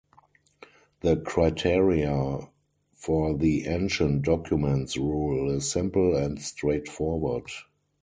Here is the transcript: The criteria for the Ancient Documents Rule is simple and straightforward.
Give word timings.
The 1.01 1.17
criteria 1.17 2.47
for 2.95 3.37
the 3.37 3.67
Ancient 3.67 4.23
Documents 4.23 4.97
Rule 4.97 5.51
is 5.51 5.69
simple 5.71 6.15
and 6.15 6.41
straightforward. 6.41 7.43